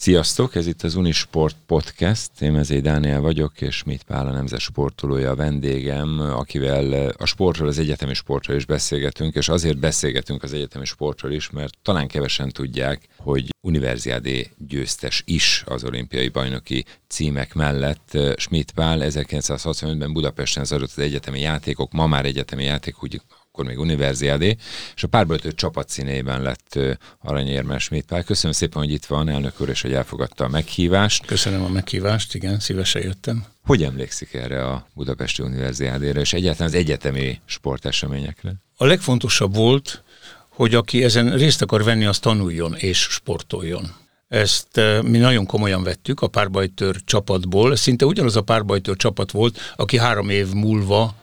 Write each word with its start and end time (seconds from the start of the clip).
Sziasztok, 0.00 0.54
ez 0.54 0.66
itt 0.66 0.82
az 0.82 0.94
Unisport 0.94 1.56
Podcast, 1.66 2.30
én 2.40 2.52
Mezé 2.52 2.80
Dániel 2.80 3.20
vagyok, 3.20 3.60
és 3.60 3.82
mit 3.82 4.02
Pál 4.02 4.26
a 4.26 4.32
nemzet 4.32 4.60
sportolója 4.60 5.30
a 5.30 5.34
vendégem, 5.34 6.20
akivel 6.20 7.10
a 7.18 7.26
sportról, 7.26 7.68
az 7.68 7.78
egyetemi 7.78 8.14
sportról 8.14 8.56
is 8.56 8.64
beszélgetünk, 8.64 9.34
és 9.34 9.48
azért 9.48 9.78
beszélgetünk 9.78 10.42
az 10.42 10.52
egyetemi 10.52 10.84
sportról 10.84 11.32
is, 11.32 11.50
mert 11.50 11.78
talán 11.82 12.08
kevesen 12.08 12.48
tudják, 12.48 13.08
hogy 13.16 13.48
universiádé 13.60 14.50
győztes 14.68 15.22
is 15.26 15.62
az 15.66 15.84
olimpiai 15.84 16.28
bajnoki 16.28 16.84
címek 17.08 17.54
mellett. 17.54 18.18
Schmidt 18.36 18.70
Pál 18.70 19.00
1965-ben 19.02 20.12
Budapesten 20.12 20.64
zajlott 20.64 20.90
az 20.90 21.02
egyetemi 21.02 21.40
játékok, 21.40 21.92
ma 21.92 22.06
már 22.06 22.24
egyetemi 22.24 22.64
játék, 22.64 23.02
úgy 23.02 23.20
akkor 23.52 23.64
még 23.64 23.78
Universiádé, 23.78 24.56
és 24.94 25.02
a 25.02 25.08
párbajtő 25.08 25.52
csapat 25.52 25.88
színében 25.88 26.42
lett 26.42 26.78
aranyérmes 27.20 27.90
Pál. 28.06 28.22
Köszönöm 28.22 28.52
szépen, 28.52 28.82
hogy 28.82 28.92
itt 28.92 29.04
van, 29.04 29.28
elnök 29.28 29.60
úr, 29.60 29.68
és 29.68 29.82
hogy 29.82 29.92
elfogadta 29.92 30.44
a 30.44 30.48
meghívást. 30.48 31.26
Köszönöm 31.26 31.62
a 31.62 31.68
meghívást, 31.68 32.34
igen, 32.34 32.60
szívesen 32.60 33.02
jöttem. 33.02 33.44
Hogy 33.64 33.82
emlékszik 33.82 34.34
erre 34.34 34.66
a 34.66 34.86
Budapesti 34.94 35.42
Universiádére, 35.42 36.20
és 36.20 36.32
egyáltalán 36.32 36.68
az 36.68 36.78
egyetemi 36.78 37.40
sporteseményekre? 37.44 38.52
A 38.76 38.84
legfontosabb 38.84 39.54
volt, 39.54 40.02
hogy 40.48 40.74
aki 40.74 41.04
ezen 41.04 41.36
részt 41.36 41.62
akar 41.62 41.84
venni, 41.84 42.04
az 42.04 42.18
tanuljon 42.18 42.74
és 42.76 42.98
sportoljon. 42.98 43.94
Ezt 44.28 44.80
mi 45.02 45.18
nagyon 45.18 45.46
komolyan 45.46 45.82
vettük 45.82 46.20
a 46.20 46.28
párbajtőr 46.28 46.96
csapatból. 47.04 47.76
Szinte 47.76 48.04
ugyanaz 48.04 48.36
a 48.36 48.42
párbajtőr 48.42 48.96
csapat 48.96 49.30
volt, 49.30 49.58
aki 49.76 49.98
három 49.98 50.28
év 50.28 50.52
múlva 50.52 51.14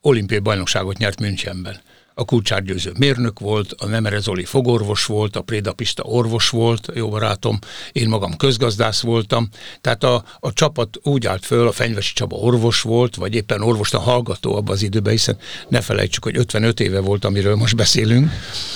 olimpiai 0.00 0.40
bajnokságot 0.40 0.98
nyert 0.98 1.20
Münchenben. 1.20 1.80
A 2.16 2.24
Kulcsár 2.24 2.62
Győző 2.62 2.92
mérnök 2.98 3.40
volt, 3.40 3.72
a 3.72 3.86
Nemere 3.86 4.18
Zoli 4.18 4.44
fogorvos 4.44 5.04
volt, 5.04 5.36
a 5.36 5.40
Préda 5.40 5.72
Pista 5.72 6.02
orvos 6.02 6.48
volt, 6.48 6.88
jó 6.94 7.08
barátom, 7.08 7.58
én 7.92 8.08
magam 8.08 8.36
közgazdász 8.36 9.00
voltam. 9.00 9.48
Tehát 9.80 10.04
a, 10.04 10.24
a 10.40 10.52
csapat 10.52 10.98
úgy 11.02 11.26
állt 11.26 11.46
föl, 11.46 11.66
a 11.66 11.72
Fenyvesi 11.72 12.12
Csaba 12.14 12.36
orvos 12.36 12.80
volt, 12.80 13.16
vagy 13.16 13.34
éppen 13.34 13.62
orvostan 13.62 14.00
hallgató 14.00 14.56
abban 14.56 14.74
az 14.74 14.82
időben, 14.82 15.12
hiszen 15.12 15.38
ne 15.68 15.80
felejtsük, 15.80 16.24
hogy 16.24 16.36
55 16.36 16.80
éve 16.80 17.00
volt, 17.00 17.24
amiről 17.24 17.56
most 17.56 17.76
beszélünk. 17.76 18.30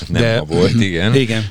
Nem 0.09 0.23
de, 0.23 0.41
volt, 0.41 0.81
igen. 0.81 1.15
Igen. 1.15 1.51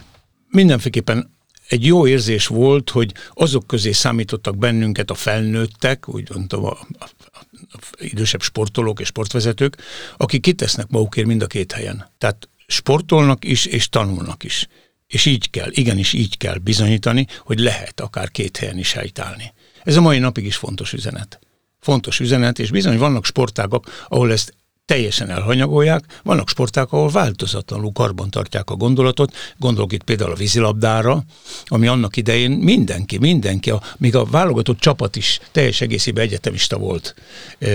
Mindenféleképpen 0.49 1.36
egy 1.67 1.85
jó 1.85 2.07
érzés 2.07 2.47
volt, 2.47 2.89
hogy 2.89 3.13
azok 3.33 3.67
közé 3.67 3.91
számítottak 3.91 4.57
bennünket 4.57 5.09
a 5.09 5.13
felnőttek, 5.13 6.07
úgy 6.07 6.29
mondtam, 6.33 6.65
a, 6.65 6.77
a, 6.99 7.09
a 7.31 7.45
idősebb 7.97 8.41
sportolók 8.41 8.99
és 8.99 9.07
sportvezetők, 9.07 9.77
akik 10.17 10.41
kitesznek 10.41 10.87
magukért 10.89 11.27
mind 11.27 11.41
a 11.41 11.47
két 11.47 11.71
helyen. 11.71 12.11
Tehát 12.17 12.49
sportolnak 12.67 13.45
is, 13.45 13.65
és 13.65 13.89
tanulnak 13.89 14.43
is. 14.43 14.67
És 15.07 15.25
így 15.25 15.49
kell, 15.49 15.69
igenis 15.71 16.13
így 16.13 16.37
kell 16.37 16.57
bizonyítani, 16.57 17.27
hogy 17.39 17.59
lehet 17.59 17.99
akár 17.99 18.31
két 18.31 18.57
helyen 18.57 18.77
is 18.77 18.93
helytállni. 18.93 19.53
Ez 19.83 19.95
a 19.95 20.02
mai 20.02 20.19
napig 20.19 20.45
is 20.45 20.55
fontos 20.55 20.93
üzenet. 20.93 21.39
Fontos 21.79 22.19
üzenet, 22.19 22.59
és 22.59 22.71
bizony 22.71 22.97
vannak 22.97 23.25
sportágak, 23.25 24.05
ahol 24.07 24.31
ezt 24.31 24.53
teljesen 24.88 25.30
elhanyagolják. 25.30 26.03
Vannak 26.23 26.49
sporták, 26.49 26.91
ahol 26.91 27.09
változatlanul 27.09 27.91
karban 27.91 28.30
tartják 28.30 28.69
a 28.69 28.75
gondolatot, 28.75 29.35
gondolok 29.57 29.93
itt 29.93 30.03
például 30.03 30.31
a 30.31 30.35
vízilabdára, 30.35 31.23
ami 31.66 31.88
annak 31.88 32.17
idején 32.17 32.52
mindenki, 32.52 33.17
mindenki, 33.17 33.69
a, 33.69 33.81
még 33.97 34.15
a 34.15 34.25
válogatott 34.25 34.80
csapat 34.80 35.15
is 35.15 35.39
teljes 35.52 35.81
egészében 35.81 36.23
egyetemista 36.23 36.77
volt. 36.77 37.15
E, 37.59 37.67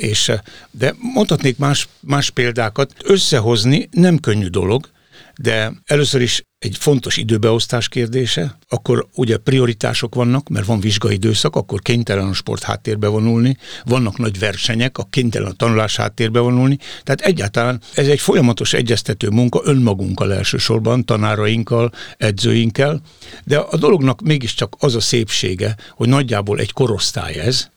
és, 0.00 0.32
de 0.70 0.94
mondhatnék 0.98 1.58
más, 1.58 1.88
más 2.00 2.30
példákat. 2.30 2.94
Összehozni 3.04 3.88
nem 3.90 4.18
könnyű 4.18 4.46
dolog, 4.46 4.88
de 5.36 5.72
először 5.86 6.20
is 6.20 6.42
egy 6.60 6.76
fontos 6.76 7.16
időbeosztás 7.16 7.88
kérdése, 7.88 8.58
akkor 8.68 9.06
ugye 9.14 9.36
prioritások 9.36 10.14
vannak, 10.14 10.48
mert 10.48 10.66
van 10.66 10.80
vizsgai 10.80 11.14
időszak, 11.14 11.56
akkor 11.56 11.80
kénytelen 11.80 12.28
a 12.28 12.32
sport 12.32 12.62
háttérbe 12.62 13.08
vonulni, 13.08 13.56
vannak 13.84 14.18
nagy 14.18 14.38
versenyek, 14.38 14.98
a 14.98 15.06
kénytelen 15.10 15.50
a 15.50 15.52
tanulás 15.52 15.96
háttérbe 15.96 16.40
vonulni, 16.40 16.78
tehát 17.02 17.20
egyáltalán 17.20 17.80
ez 17.94 18.08
egy 18.08 18.20
folyamatos 18.20 18.72
egyeztető 18.72 19.28
munka 19.28 19.60
önmagunkkal 19.64 20.34
elsősorban, 20.34 21.04
tanárainkkal, 21.04 21.92
edzőinkkel, 22.16 23.00
de 23.44 23.58
a 23.58 23.76
dolognak 23.76 24.20
mégiscsak 24.20 24.76
az 24.78 24.94
a 24.94 25.00
szépsége, 25.00 25.76
hogy 25.90 26.08
nagyjából 26.08 26.58
egy 26.58 26.72
korosztály 26.72 27.34
ez, 27.34 27.70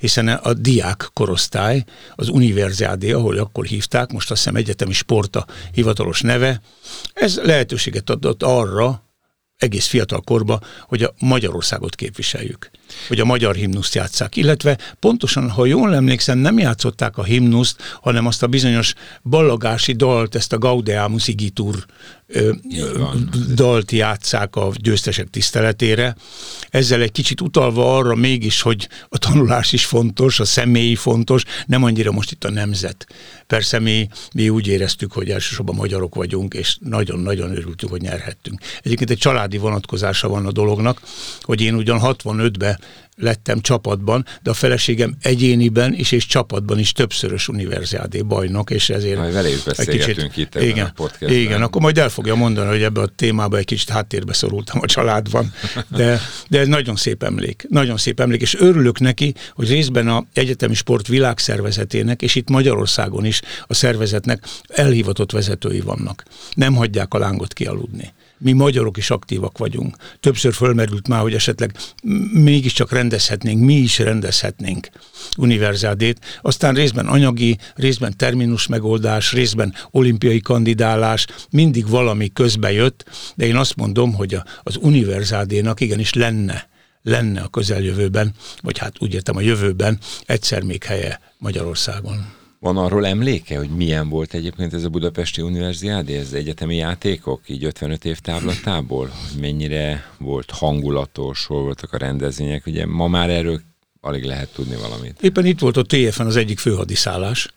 hiszen 0.00 0.28
a 0.28 0.52
diák 0.52 1.10
korosztály, 1.12 1.84
az 2.14 2.28
univerziádé, 2.28 3.12
ahol 3.12 3.38
akkor 3.38 3.64
hívták, 3.64 4.12
most 4.12 4.30
azt 4.30 4.42
hiszem 4.42 4.56
egyetemi 4.56 4.92
sport 4.92 5.36
a 5.36 5.46
hivatalos 5.72 6.20
neve, 6.20 6.60
ez 7.12 7.40
lehetőséget 7.42 8.10
adott 8.10 8.42
arra, 8.42 9.04
egész 9.56 9.86
fiatal 9.86 10.20
korba, 10.20 10.60
hogy 10.80 11.02
a 11.02 11.14
Magyarországot 11.18 11.94
képviseljük, 11.94 12.70
hogy 13.08 13.20
a 13.20 13.24
magyar 13.24 13.54
himnuszt 13.54 13.94
játsszák, 13.94 14.36
illetve 14.36 14.78
pontosan, 14.98 15.50
ha 15.50 15.66
jól 15.66 15.94
emlékszem, 15.94 16.38
nem 16.38 16.58
játszották 16.58 17.18
a 17.18 17.24
himnuszt, 17.24 17.82
hanem 18.00 18.26
azt 18.26 18.42
a 18.42 18.46
bizonyos 18.46 18.94
ballagási 19.22 19.92
dalt, 19.92 20.34
ezt 20.34 20.52
a 20.52 20.58
Gaudeamus 20.58 21.28
Igitur 21.28 21.84
dalt 23.54 23.90
játszák 23.90 24.56
a 24.56 24.72
győztesek 24.74 25.30
tiszteletére. 25.30 26.16
Ezzel 26.68 27.00
egy 27.00 27.12
kicsit 27.12 27.40
utalva 27.40 27.96
arra 27.96 28.14
mégis, 28.14 28.62
hogy 28.62 28.88
a 29.08 29.18
tanulás 29.18 29.72
is 29.72 29.84
fontos, 29.84 30.40
a 30.40 30.44
személyi 30.44 30.94
fontos, 30.94 31.44
nem 31.66 31.84
annyira 31.84 32.12
most 32.12 32.30
itt 32.30 32.44
a 32.44 32.50
nemzet. 32.50 33.06
Persze 33.46 33.78
mi, 33.78 34.08
mi 34.34 34.48
úgy 34.48 34.66
éreztük, 34.66 35.12
hogy 35.12 35.30
elsősorban 35.30 35.74
magyarok 35.74 36.14
vagyunk, 36.14 36.54
és 36.54 36.76
nagyon-nagyon 36.80 37.50
örültünk, 37.50 37.92
hogy 37.92 38.00
nyerhettünk. 38.00 38.60
Egyébként 38.82 39.10
egy 39.10 39.18
családi 39.18 39.58
vonatkozása 39.58 40.28
van 40.28 40.46
a 40.46 40.52
dolognak, 40.52 41.00
hogy 41.40 41.60
én 41.60 41.74
ugyan 41.74 42.00
65-ben 42.02 42.78
lettem 43.16 43.60
csapatban, 43.60 44.24
de 44.42 44.50
a 44.50 44.54
feleségem 44.54 45.16
egyéniben 45.20 45.94
is 45.94 46.12
és 46.12 46.26
csapatban 46.26 46.78
is 46.78 46.92
többszörös 46.92 47.48
univerziádé 47.48 48.20
bajnok, 48.20 48.70
és 48.70 48.90
ezért 48.90 49.18
majd 49.18 49.32
vele 49.32 49.48
is 49.48 49.62
beszélgetünk 49.62 50.30
kicsit, 50.30 50.46
itt 50.46 50.54
ebben 50.54 50.68
igen, 50.68 50.86
a 50.86 50.92
podcastben. 50.94 51.30
Igen, 51.30 51.62
akkor 51.62 51.80
majd 51.80 51.98
el 51.98 52.08
fogja 52.08 52.34
mondani, 52.34 52.68
hogy 52.68 52.82
ebbe 52.82 53.00
a 53.00 53.06
témába 53.06 53.56
egy 53.56 53.64
kicsit 53.64 53.88
háttérbe 53.88 54.32
szorultam 54.32 54.80
a 54.82 54.86
családban, 54.86 55.52
de, 55.88 56.20
de 56.48 56.58
ez 56.58 56.66
nagyon 56.66 56.96
szép 56.96 57.22
emlék, 57.22 57.66
nagyon 57.68 57.96
szép 57.96 58.20
emlék, 58.20 58.40
és 58.40 58.54
örülök 58.54 59.00
neki, 59.00 59.34
hogy 59.54 59.68
részben 59.68 60.08
a 60.08 60.24
Egyetemi 60.32 60.74
Sport 60.74 61.06
világszervezetének, 61.06 62.22
és 62.22 62.34
itt 62.34 62.48
Magyarországon 62.48 63.24
is 63.24 63.40
a 63.66 63.74
szervezetnek 63.74 64.44
elhivatott 64.68 65.32
vezetői 65.32 65.80
vannak. 65.80 66.24
Nem 66.54 66.74
hagyják 66.74 67.14
a 67.14 67.18
lángot 67.18 67.52
kialudni 67.52 68.12
mi 68.38 68.52
magyarok 68.52 68.96
is 68.96 69.10
aktívak 69.10 69.58
vagyunk. 69.58 69.96
Többször 70.20 70.52
fölmerült 70.52 71.08
már, 71.08 71.20
hogy 71.20 71.34
esetleg 71.34 71.76
mégiscsak 72.32 72.92
rendezhetnénk, 73.06 73.64
mi 73.64 73.74
is 73.74 73.98
rendezhetnénk 73.98 74.88
univerzádét. 75.36 76.38
Aztán 76.42 76.74
részben 76.74 77.06
anyagi, 77.06 77.58
részben 77.74 78.16
terminus 78.16 78.66
megoldás, 78.66 79.32
részben 79.32 79.74
olimpiai 79.90 80.40
kandidálás, 80.40 81.26
mindig 81.50 81.88
valami 81.88 82.32
közbe 82.32 82.72
jött, 82.72 83.04
de 83.34 83.46
én 83.46 83.56
azt 83.56 83.76
mondom, 83.76 84.14
hogy 84.14 84.38
az 84.62 84.76
univerzádénak 84.80 85.80
igenis 85.80 86.12
lenne 86.12 86.68
lenne 87.02 87.40
a 87.40 87.48
közeljövőben, 87.48 88.34
vagy 88.62 88.78
hát 88.78 88.94
úgy 88.98 89.14
értem 89.14 89.36
a 89.36 89.40
jövőben 89.40 89.98
egyszer 90.24 90.62
még 90.62 90.84
helye 90.84 91.20
Magyarországon. 91.38 92.45
Van 92.58 92.76
arról 92.76 93.06
emléke, 93.06 93.58
hogy 93.58 93.68
milyen 93.68 94.08
volt 94.08 94.34
egyébként 94.34 94.74
ez 94.74 94.84
a 94.84 94.88
Budapesti 94.88 95.40
Universiádi, 95.40 96.14
ez 96.14 96.32
egyetemi 96.32 96.76
játékok, 96.76 97.48
így 97.48 97.64
55 97.64 98.04
év 98.04 98.18
távlatából? 98.18 99.10
Mennyire 99.40 100.10
volt 100.18 100.50
hangulatos, 100.50 101.46
hol 101.46 101.62
voltak 101.62 101.92
a 101.92 101.96
rendezvények? 101.96 102.66
Ugye 102.66 102.86
ma 102.86 103.08
már 103.08 103.30
erről 103.30 103.60
alig 104.00 104.24
lehet 104.24 104.52
tudni 104.52 104.76
valamit. 104.76 105.22
Éppen 105.22 105.46
itt 105.46 105.58
volt 105.58 105.76
a 105.76 105.82
TFN 105.82 106.22
az 106.22 106.36
egyik 106.36 106.58
főhadiszállás, 106.58 107.48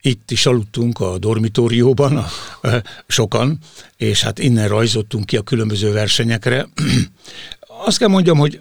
itt 0.00 0.30
is 0.30 0.46
aludtunk 0.46 1.00
a 1.00 1.18
dormitórióban, 1.18 2.16
a, 2.16 2.26
a, 2.68 2.82
sokan, 3.06 3.58
és 3.96 4.22
hát 4.22 4.38
innen 4.38 4.68
rajzottunk 4.68 5.26
ki 5.26 5.36
a 5.36 5.42
különböző 5.42 5.92
versenyekre. 5.92 6.68
Azt 7.86 7.98
kell 7.98 8.08
mondjam, 8.08 8.38
hogy 8.38 8.60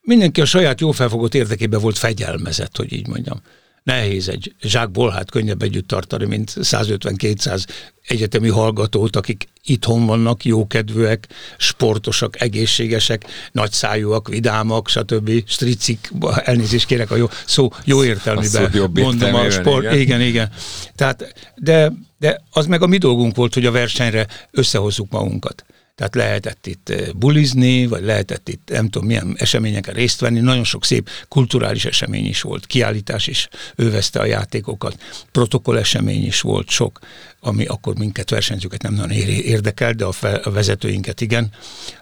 mindenki 0.00 0.40
a 0.40 0.44
saját 0.44 0.80
jó 0.80 0.90
felfogott 0.90 1.34
érdekében 1.34 1.80
volt 1.80 1.98
fegyelmezett, 1.98 2.76
hogy 2.76 2.92
így 2.92 3.06
mondjam 3.06 3.40
nehéz 3.88 4.28
egy 4.28 4.54
zsákból, 4.60 5.10
hát 5.10 5.30
könnyebb 5.30 5.62
együtt 5.62 5.88
tartani, 5.88 6.24
mint 6.24 6.52
150-200 6.56 7.64
egyetemi 8.06 8.48
hallgatót, 8.48 9.16
akik 9.16 9.48
itthon 9.64 10.06
vannak, 10.06 10.44
jókedvűek, 10.44 11.28
sportosak, 11.56 12.40
egészségesek, 12.40 13.24
nagyszájúak, 13.52 14.28
vidámak, 14.28 14.88
stb. 14.88 15.30
stricik, 15.46 16.10
elnézést 16.44 16.86
kérek 16.86 17.10
a 17.10 17.16
jó 17.16 17.26
szó, 17.46 17.68
jó 17.84 18.04
értelmiben 18.04 18.90
mondom 18.92 19.34
a 19.34 19.50
sport. 19.50 19.84
Igen. 19.84 19.98
igen, 19.98 20.20
igen. 20.20 20.50
Tehát, 20.94 21.52
de, 21.56 21.92
de 22.18 22.42
az 22.50 22.66
meg 22.66 22.82
a 22.82 22.86
mi 22.86 22.98
dolgunk 22.98 23.36
volt, 23.36 23.54
hogy 23.54 23.66
a 23.66 23.70
versenyre 23.70 24.26
összehozzuk 24.50 25.10
magunkat. 25.10 25.64
Tehát 25.98 26.14
lehetett 26.14 26.66
itt 26.66 26.92
bulizni, 27.16 27.86
vagy 27.86 28.04
lehetett 28.04 28.48
itt 28.48 28.68
nem 28.68 28.88
tudom 28.88 29.08
milyen 29.08 29.34
eseményeken 29.38 29.94
részt 29.94 30.20
venni. 30.20 30.40
Nagyon 30.40 30.64
sok 30.64 30.84
szép 30.84 31.08
kulturális 31.28 31.84
esemény 31.84 32.26
is 32.26 32.40
volt, 32.40 32.66
kiállítás 32.66 33.26
is 33.26 33.48
övezte 33.74 34.20
a 34.20 34.24
játékokat, 34.24 35.02
protokoll 35.32 35.76
esemény 35.76 36.26
is 36.26 36.40
volt 36.40 36.68
sok, 36.68 36.98
ami 37.40 37.64
akkor 37.64 37.94
minket 37.94 38.30
versenyzőket 38.30 38.82
nem 38.82 38.94
nagyon 38.94 39.10
érdekel, 39.10 39.92
de 39.92 40.04
a, 40.04 40.12
fe, 40.12 40.34
a 40.34 40.50
vezetőinket 40.50 41.20
igen. 41.20 41.50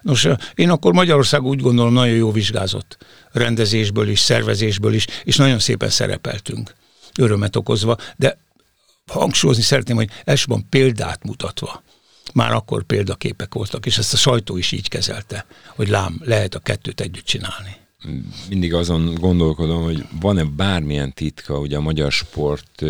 Nos, 0.01 0.27
én 0.55 0.69
akkor 0.69 0.93
Magyarország 0.93 1.43
úgy 1.43 1.61
gondolom 1.61 1.93
nagyon 1.93 2.15
jó 2.15 2.31
vizsgázott 2.31 2.97
rendezésből 3.31 4.09
is, 4.09 4.19
szervezésből 4.19 4.93
is, 4.93 5.05
és 5.23 5.35
nagyon 5.35 5.59
szépen 5.59 5.89
szerepeltünk 5.89 6.73
örömet 7.15 7.55
okozva, 7.55 7.97
de 8.15 8.37
hangsúlyozni 9.07 9.63
szeretném, 9.63 9.95
hogy 9.95 10.09
elsősorban 10.23 10.69
példát 10.69 11.23
mutatva 11.23 11.85
már 12.37 12.51
akkor 12.51 12.83
példaképek 12.83 13.53
voltak, 13.53 13.85
és 13.85 13.97
ezt 13.97 14.13
a 14.13 14.17
sajtó 14.17 14.57
is 14.57 14.71
így 14.71 14.89
kezelte, 14.89 15.45
hogy 15.75 15.87
lám, 15.87 16.21
lehet 16.23 16.55
a 16.55 16.59
kettőt 16.59 17.01
együtt 17.01 17.25
csinálni. 17.25 17.75
Mindig 18.49 18.73
azon 18.73 19.15
gondolkodom, 19.15 19.83
hogy 19.83 20.05
van-e 20.19 20.43
bármilyen 20.43 21.13
titka 21.13 21.59
ugye 21.59 21.77
a 21.77 21.81
magyar 21.81 22.11
sport 22.11 22.81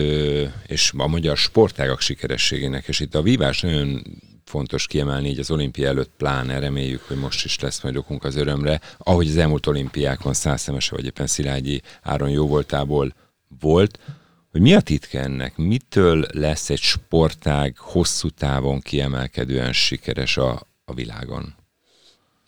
és 0.67 0.93
a 0.97 1.07
magyar 1.07 1.37
sportágak 1.37 2.01
sikerességének, 2.01 2.87
és 2.87 2.99
itt 2.99 3.15
a 3.15 3.21
vívás 3.21 3.61
nagyon 3.61 4.03
fontos 4.45 4.87
kiemelni 4.87 5.29
így 5.29 5.39
az 5.39 5.51
olimpia 5.51 5.87
előtt 5.87 6.11
pláne, 6.17 6.59
reméljük, 6.59 7.01
hogy 7.01 7.17
most 7.17 7.45
is 7.45 7.59
lesz 7.59 7.83
majd 7.83 7.95
okunk 7.95 8.23
az 8.23 8.35
örömre, 8.35 8.81
ahogy 8.97 9.27
az 9.27 9.37
elmúlt 9.37 9.67
olimpiákon 9.67 10.33
százszemese 10.33 10.95
vagy 10.95 11.05
éppen 11.05 11.27
Szilágyi 11.27 11.81
Áron 12.01 12.29
jó 12.29 12.47
voltából 12.47 13.13
volt, 13.59 13.99
hogy 14.51 14.61
mi 14.61 14.73
a 14.73 14.81
titka 14.81 15.17
ennek? 15.17 15.57
Mitől 15.57 16.25
lesz 16.31 16.69
egy 16.69 16.79
sportág 16.79 17.77
hosszú 17.77 18.29
távon 18.29 18.79
kiemelkedően 18.79 19.73
sikeres 19.73 20.37
a, 20.37 20.67
a 20.85 20.93
világon? 20.93 21.56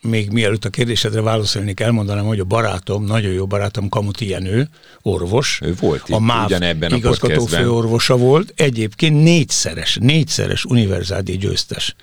Még 0.01 0.29
mielőtt 0.29 0.65
a 0.65 0.69
kérdésedre 0.69 1.21
válaszolnék, 1.21 1.79
elmondanám, 1.79 2.25
hogy 2.25 2.39
a 2.39 2.43
barátom, 2.43 3.05
nagyon 3.05 3.31
jó 3.31 3.47
barátom, 3.47 3.89
Kamuti 3.89 4.29
Jenő, 4.29 4.69
orvos. 5.01 5.59
Ő 5.63 5.73
volt 5.79 6.03
itt, 6.09 6.15
a 6.15 6.19
MÁV 6.19 6.45
ugyanebben 6.45 6.93
igazgató 6.95 7.45
főorvosa 7.45 8.17
volt, 8.17 8.53
egyébként 8.55 9.23
négyszeres, 9.23 9.97
négyszeres 10.01 10.65
univerzádi 10.65 11.37
győztes. 11.37 11.95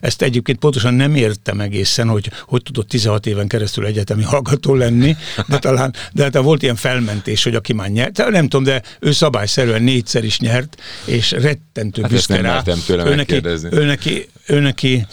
Ezt 0.00 0.22
egyébként 0.22 0.58
pontosan 0.58 0.94
nem 0.94 1.14
értem 1.14 1.60
egészen, 1.60 2.08
hogy 2.08 2.30
hogy 2.46 2.62
tudott 2.62 2.88
16 2.88 3.26
éven 3.26 3.48
keresztül 3.48 3.86
egyetemi 3.86 4.22
hallgató 4.22 4.74
lenni, 4.74 5.16
de 5.48 5.58
talán, 5.58 5.94
de 6.12 6.22
hát 6.22 6.36
volt 6.36 6.62
ilyen 6.62 6.76
felmentés, 6.76 7.42
hogy 7.42 7.54
aki 7.54 7.72
már 7.72 7.88
nyert, 7.88 8.30
nem 8.30 8.48
tudom, 8.48 8.64
de 8.64 8.82
ő 9.00 9.12
szabályszerűen 9.12 9.82
négyszer 9.82 10.24
is 10.24 10.38
nyert, 10.38 10.80
és 11.04 11.30
rettentő 11.30 12.02
hát 12.02 12.10
büszke 12.10 12.40
rá. 12.40 12.62
ő 12.88 13.14
neki, 13.14 13.40
ő 13.70 13.84
neki, 13.84 14.28
ő 14.46 14.60
neki 14.60 15.06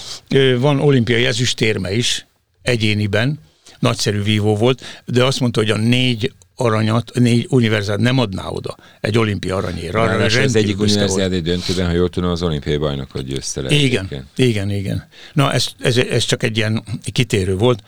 van 0.57 0.80
olimpiai 0.80 1.25
ezüstérme 1.25 1.95
is, 1.95 2.27
egyéniben, 2.69 3.39
nagyszerű 3.80 4.21
vívó 4.21 4.56
volt, 4.56 5.01
de 5.06 5.24
azt 5.24 5.39
mondta, 5.39 5.60
hogy 5.60 5.69
a 5.69 5.77
négy 5.77 6.33
aranyat, 6.56 7.12
négy 7.13 7.45
univerzát 7.50 8.00
nem 8.00 8.18
adná 8.18 8.48
oda 8.48 8.77
egy 9.01 9.18
olimpia 9.18 9.56
aranyért. 9.56 9.95
Arra 9.95 10.24
az 10.24 10.56
egyik 10.56 10.80
univerzádi 10.80 11.39
döntőben, 11.39 11.86
ha 11.86 11.92
jól 11.92 12.10
tudom, 12.10 12.30
az 12.30 12.44
olimpiai 12.44 12.77
bajnokot 12.77 13.25
győzte 13.25 13.62
le. 13.62 13.71
Igen, 13.71 14.06
igen, 14.06 14.27
igen, 14.36 14.69
igen. 14.69 15.07
Na, 15.33 15.54
ez, 15.54 15.68
ez, 15.80 15.98
ez 15.98 16.24
csak 16.24 16.44
egy 16.44 16.57
ilyen 16.57 16.83
kitérő 17.12 17.56
volt. 17.56 17.83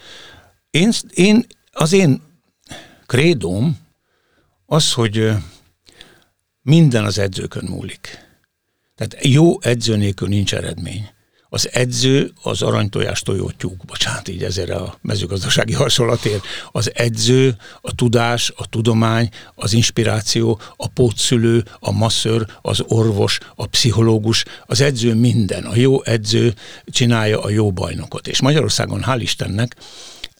Én, 0.69 0.91
én 1.13 1.45
az 1.71 1.93
én 1.93 2.21
krédóm 3.05 3.77
az, 4.65 4.93
hogy 4.93 5.31
minden 6.61 7.05
az 7.05 7.17
edzőkön 7.17 7.63
múlik. 7.69 8.19
Tehát 8.95 9.25
jó 9.25 9.61
edző 9.61 9.95
nélkül 9.95 10.27
nincs 10.27 10.53
eredmény 10.53 11.09
az 11.53 11.69
edző 11.71 12.31
az 12.43 12.61
aranytojás 12.61 13.21
tojótyúk, 13.21 13.85
bocsánat, 13.85 14.27
így 14.27 14.43
ezért 14.43 14.69
a 14.69 14.97
mezőgazdasági 15.01 15.73
hasonlatért. 15.73 16.43
Az 16.71 16.91
edző, 16.93 17.55
a 17.81 17.95
tudás, 17.95 18.51
a 18.55 18.67
tudomány, 18.69 19.29
az 19.55 19.73
inspiráció, 19.73 20.59
a 20.75 20.87
pótszülő, 20.87 21.63
a 21.79 21.91
masször, 21.91 22.45
az 22.61 22.83
orvos, 22.87 23.37
a 23.55 23.65
pszichológus, 23.65 24.43
az 24.65 24.81
edző 24.81 25.13
minden. 25.13 25.63
A 25.63 25.75
jó 25.75 26.03
edző 26.03 26.53
csinálja 26.85 27.41
a 27.41 27.49
jó 27.49 27.71
bajnokot. 27.71 28.27
És 28.27 28.41
Magyarországon, 28.41 29.03
hál' 29.05 29.19
Istennek, 29.19 29.75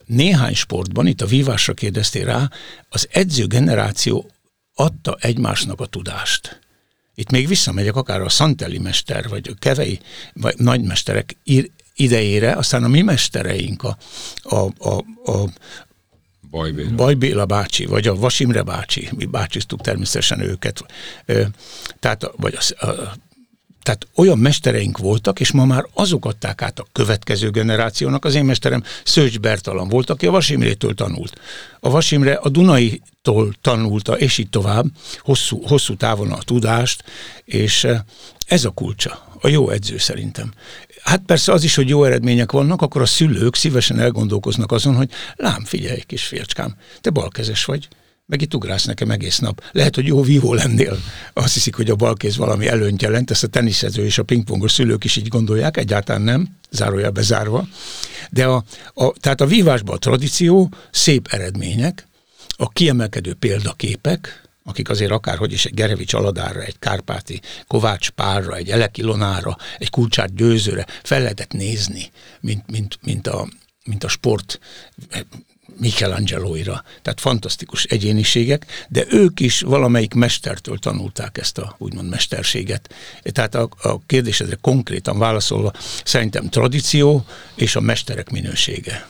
néhány 0.05 0.55
sportban, 0.55 1.07
itt 1.07 1.21
a 1.21 1.25
vívásra 1.25 1.73
kérdeztél 1.73 2.25
rá, 2.25 2.49
az 2.89 3.07
edző 3.11 3.45
generáció 3.45 4.31
adta 4.73 5.17
egymásnak 5.19 5.79
a 5.79 5.85
tudást 5.85 6.59
itt 7.21 7.29
még 7.29 7.47
visszamegyek 7.47 7.95
akár 7.95 8.21
a 8.21 8.29
Szanteli 8.29 8.77
mester, 8.77 9.29
vagy 9.29 9.49
a 9.49 9.57
kevei 9.59 9.99
vagy 10.33 10.55
nagymesterek 10.57 11.37
idejére, 11.95 12.51
aztán 12.51 12.83
a 12.83 12.87
mi 12.87 13.01
mestereink, 13.01 13.83
a, 13.83 13.97
a, 14.41 14.55
a, 14.77 14.97
a 15.31 15.49
Bajbéla. 16.49 16.95
Bajbéla 16.95 17.45
bácsi, 17.45 17.85
vagy 17.85 18.07
a 18.07 18.15
Vasimre 18.15 18.61
bácsi, 18.61 19.09
mi 19.15 19.25
bácsiztuk 19.25 19.81
természetesen 19.81 20.39
őket, 20.39 20.85
tehát, 21.99 22.31
vagy 22.35 22.57
a, 22.57 22.85
a 22.85 23.13
tehát 23.81 24.07
olyan 24.15 24.37
mestereink 24.37 24.97
voltak, 24.97 25.39
és 25.39 25.51
ma 25.51 25.65
már 25.65 25.85
azok 25.93 26.25
adták 26.25 26.61
át 26.61 26.79
a 26.79 26.87
következő 26.91 27.49
generációnak. 27.49 28.25
Az 28.25 28.35
én 28.35 28.45
mesterem 28.45 28.83
Szőcs 29.03 29.39
Bertalan 29.39 29.87
volt, 29.87 30.09
aki 30.09 30.25
a 30.25 30.31
Vasimrétől 30.31 30.93
tanult. 30.93 31.39
A 31.79 31.89
Vasimre 31.89 32.33
a 32.33 32.49
Dunaitól 32.49 33.53
tanulta, 33.61 34.17
és 34.17 34.37
így 34.37 34.49
tovább, 34.49 34.85
hosszú, 35.19 35.61
hosszú 35.67 35.95
távon 35.95 36.31
a 36.31 36.37
tudást, 36.37 37.03
és 37.45 37.83
eh, 37.83 37.99
ez 38.45 38.65
a 38.65 38.69
kulcsa, 38.69 39.37
a 39.41 39.47
jó 39.47 39.69
edző 39.69 39.97
szerintem. 39.97 40.53
Hát 41.03 41.21
persze 41.25 41.51
az 41.51 41.63
is, 41.63 41.75
hogy 41.75 41.89
jó 41.89 42.03
eredmények 42.03 42.51
vannak, 42.51 42.81
akkor 42.81 43.01
a 43.01 43.05
szülők 43.05 43.55
szívesen 43.55 43.99
elgondolkoznak 43.99 44.71
azon, 44.71 44.95
hogy 44.95 45.09
lám, 45.35 45.63
figyelj, 45.65 45.99
kis 45.99 46.23
fiacskám, 46.23 46.75
te 47.01 47.09
balkezes 47.09 47.65
vagy, 47.65 47.87
meg 48.31 48.41
itt 48.41 48.53
ugrálsz 48.53 48.85
nekem 48.85 49.11
egész 49.11 49.39
nap. 49.39 49.63
Lehet, 49.71 49.95
hogy 49.95 50.05
jó 50.05 50.21
vívó 50.21 50.53
lennél. 50.53 50.97
Azt 51.33 51.53
hiszik, 51.53 51.75
hogy 51.75 51.89
a 51.89 51.95
balkéz 51.95 52.37
valami 52.37 52.67
előnyt 52.67 53.01
jelent, 53.01 53.31
ezt 53.31 53.43
a 53.43 53.47
teniszező 53.47 54.05
és 54.05 54.17
a 54.17 54.23
pingpongos 54.23 54.71
szülők 54.71 55.03
is 55.03 55.15
így 55.15 55.27
gondolják, 55.27 55.77
egyáltalán 55.77 56.21
nem, 56.21 56.47
zárója 56.69 57.11
bezárva. 57.11 57.67
De 58.29 58.45
a, 58.45 58.63
a, 58.93 59.11
tehát 59.19 59.41
a 59.41 59.45
vívásban 59.45 59.95
a 59.95 59.99
tradíció, 59.99 60.73
szép 60.91 61.27
eredmények, 61.29 62.07
a 62.47 62.69
kiemelkedő 62.69 63.33
példaképek, 63.33 64.49
akik 64.63 64.89
azért 64.89 65.11
akárhogy 65.11 65.51
is 65.51 65.65
egy 65.65 65.73
Gerevics 65.73 66.13
Aladára, 66.13 66.61
egy 66.61 66.79
Kárpáti 66.79 67.41
Kovács 67.67 68.09
Párra, 68.09 68.55
egy 68.55 68.69
Eleki 68.69 69.01
Lonára, 69.01 69.57
egy 69.77 69.89
Kulcsát 69.89 70.35
Győzőre 70.35 70.85
fel 71.03 71.21
lehetett 71.21 71.51
nézni, 71.51 72.11
mint, 72.39 72.71
mint, 72.71 72.99
mint, 73.01 73.27
a, 73.27 73.47
mint 73.83 74.03
a 74.03 74.07
sport 74.07 74.59
Michelangeloira, 75.81 76.83
tehát 77.01 77.19
fantasztikus 77.19 77.83
egyéniségek, 77.83 78.65
de 78.89 79.05
ők 79.09 79.39
is 79.39 79.61
valamelyik 79.61 80.13
mestertől 80.13 80.77
tanulták 80.77 81.37
ezt 81.37 81.57
a 81.57 81.75
úgymond 81.77 82.09
mesterséget. 82.09 82.93
Tehát 83.23 83.55
a, 83.55 83.69
a 83.81 84.05
kérdésedre 84.05 84.57
konkrétan 84.61 85.17
válaszolva, 85.17 85.73
szerintem 86.03 86.49
tradíció 86.49 87.25
és 87.55 87.75
a 87.75 87.79
mesterek 87.79 88.29
minősége. 88.29 89.07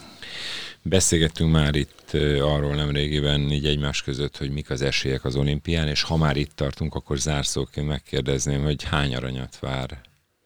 Beszélgettünk 0.82 1.52
már 1.52 1.74
itt 1.74 2.12
arról 2.40 2.74
nem 2.74 2.90
régiben 2.90 3.40
így 3.40 3.66
egymás 3.66 4.02
között, 4.02 4.36
hogy 4.36 4.50
mik 4.50 4.70
az 4.70 4.82
esélyek 4.82 5.24
az 5.24 5.36
olimpián, 5.36 5.88
és 5.88 6.02
ha 6.02 6.16
már 6.16 6.36
itt 6.36 6.52
tartunk, 6.54 6.94
akkor 6.94 7.18
zárszóként 7.18 7.86
megkérdezném, 7.86 8.62
hogy 8.62 8.82
hány 8.82 9.14
aranyat 9.14 9.58
vár 9.58 10.00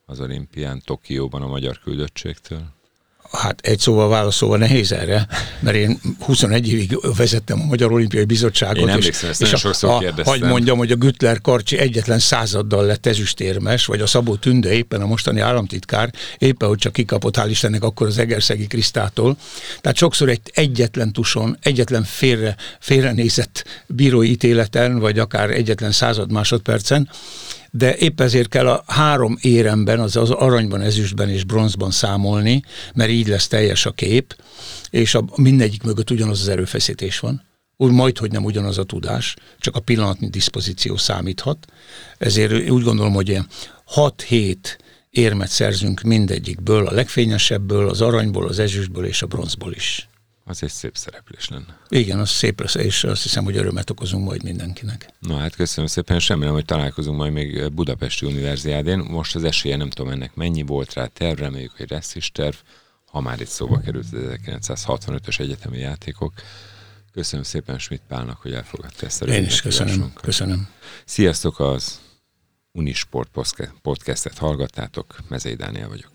az 0.07 0.21
olimpián 0.21 0.83
Tokióban 0.85 1.43
a 1.43 1.47
magyar 1.47 1.79
küldöttségtől? 1.79 2.75
Hát 3.33 3.61
egy 3.61 3.79
szóval 3.79 4.09
válaszolva 4.09 4.57
nehéz 4.57 4.93
erre, 4.93 5.27
mert 5.61 5.77
én 5.77 6.01
21 6.21 6.73
évig 6.73 6.99
vezettem 7.17 7.61
a 7.61 7.65
Magyar 7.65 7.93
Olimpiai 7.93 8.25
Bizottságot. 8.25 8.77
Én 8.77 8.89
emlékszem, 8.89 9.31
és, 9.31 9.41
ezt 9.41 9.53
és 9.53 9.61
sokszor 9.61 9.91
a, 9.91 9.99
kérdeztem. 9.99 10.41
Hagy 10.41 10.51
mondjam, 10.51 10.79
hogy 10.79 10.91
a 10.91 10.97
Gütler 10.97 11.41
Karcsi 11.41 11.79
egyetlen 11.79 12.19
századdal 12.19 12.85
lett 12.85 13.07
ezüstérmes, 13.07 13.87
vagy 13.87 14.01
a 14.01 14.07
Szabó 14.07 14.37
Tünde 14.37 14.73
éppen 14.73 15.01
a 15.01 15.07
mostani 15.07 15.41
államtitkár, 15.41 16.13
éppen 16.39 16.69
hogy 16.69 16.79
csak 16.79 16.93
kikapott, 16.93 17.37
hál' 17.39 17.47
Istennek 17.49 17.83
akkor 17.83 18.07
az 18.07 18.19
Egerszegi 18.19 18.67
Krisztától. 18.67 19.37
Tehát 19.81 19.97
sokszor 19.97 20.29
egy 20.29 20.41
egyetlen 20.55 21.13
tuson, 21.13 21.59
egyetlen 21.63 22.05
félre, 22.05 22.57
félrenézett 22.81 23.65
bírói 23.87 24.31
ítéleten, 24.31 24.99
vagy 24.99 25.19
akár 25.19 25.51
egyetlen 25.51 25.93
század 25.93 26.33
másodpercen 26.33 27.09
de 27.71 27.97
épp 27.97 28.21
ezért 28.21 28.49
kell 28.49 28.69
a 28.69 28.85
három 28.87 29.37
éremben, 29.41 30.01
az, 30.01 30.17
az 30.17 30.31
aranyban, 30.31 30.81
ezüstben 30.81 31.29
és 31.29 31.45
bronzban 31.45 31.91
számolni, 31.91 32.63
mert 32.95 33.11
így 33.11 33.29
lesz 33.29 33.49
teljes 33.49 33.87
a 33.87 33.91
kép, 33.93 34.37
és 34.91 35.15
a, 35.15 35.25
mindegyik 35.37 35.83
mögött 35.83 36.11
ugyanaz 36.11 36.41
az 36.41 36.49
erőfeszítés 36.49 37.19
van. 37.19 37.45
Úgy 37.77 37.93
majd, 37.93 38.19
hogy 38.19 38.31
nem 38.31 38.45
ugyanaz 38.45 38.79
a 38.79 38.85
tudás, 38.85 39.37
csak 39.59 39.77
a 39.77 39.81
pillanatnyi 39.81 40.29
diszpozíció 40.29 40.97
számíthat. 40.97 41.67
Ezért 42.19 42.71
úgy 42.71 42.83
gondolom, 42.83 43.13
hogy 43.13 43.39
6-7 43.95 44.57
érmet 45.11 45.49
szerzünk 45.49 46.01
mindegyikből, 46.01 46.87
a 46.87 46.93
legfényesebből, 46.93 47.89
az 47.89 48.01
aranyból, 48.01 48.47
az 48.47 48.59
ezüstből 48.59 49.07
és 49.07 49.23
a 49.23 49.27
bronzból 49.27 49.73
is. 49.73 50.09
Az 50.49 50.63
egy 50.63 50.71
szép 50.71 50.97
szereplés 50.97 51.49
lenne. 51.49 51.79
Igen, 51.89 52.19
az 52.19 52.31
szép 52.31 52.61
lesz, 52.61 52.75
és 52.75 53.05
azt 53.05 53.23
hiszem, 53.23 53.45
hogy 53.45 53.57
örömet 53.57 53.91
okozunk 53.91 54.27
majd 54.27 54.43
mindenkinek. 54.43 55.09
Na 55.19 55.37
hát 55.37 55.57
köszönöm 55.57 55.89
szépen, 55.89 56.17
és 56.17 56.29
remélem, 56.29 56.53
hogy 56.53 56.65
találkozunk 56.65 57.17
majd 57.17 57.33
még 57.33 57.73
Budapesti 57.73 58.27
Univerziádén. 58.27 58.99
Most 58.99 59.35
az 59.35 59.45
esélye 59.45 59.77
nem 59.77 59.91
tudom 59.91 60.13
ennek 60.13 60.35
mennyi 60.35 60.63
volt 60.63 60.93
rá 60.93 61.07
terv, 61.07 61.39
reméljük, 61.39 61.73
hogy 61.77 61.91
lesz 61.91 62.15
is 62.15 62.33
terv, 62.33 62.55
ha 63.05 63.21
már 63.21 63.41
itt 63.41 63.47
szóba 63.47 63.81
került 63.81 64.05
az 64.13 64.19
1965-ös 64.47 65.41
egyetemi 65.41 65.79
játékok. 65.79 66.33
Köszönöm 67.13 67.45
szépen 67.45 67.79
Schmidt 67.79 68.03
Pálnak, 68.09 68.41
hogy 68.41 68.53
elfogadta 68.53 69.07
ezt 69.07 69.23
a 69.23 69.27
Én 69.27 69.45
is 69.45 69.61
köszönöm, 69.61 70.13
köszönöm. 70.21 70.69
Sziasztok 71.05 71.61
az 71.61 72.01
Unisport 72.73 73.31
Podcast-et 73.83 74.39
hallgattátok, 74.39 75.17
Mezei 75.29 75.55
Dániel 75.55 75.89
vagyok. 75.89 76.11